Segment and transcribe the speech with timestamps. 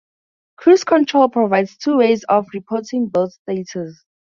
[0.59, 4.03] CruiseControl provides two ways of reporting build status.